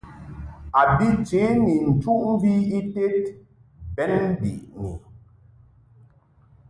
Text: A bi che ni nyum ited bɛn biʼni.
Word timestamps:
A 0.81 0.83
bi 0.97 1.09
che 1.27 1.43
ni 1.63 1.75
nyum 2.01 2.43
ited 2.79 3.25
bɛn 3.95 4.13
biʼni. 4.41 4.91